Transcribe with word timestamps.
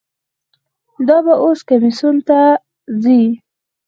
دا 1.07 1.17
به 1.25 1.33
اوس 1.43 1.59
کمیسیون 1.69 2.15
ته 2.27 2.39
ځي. 3.01 3.21